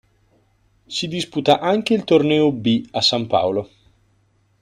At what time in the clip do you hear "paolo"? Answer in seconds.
3.27-3.69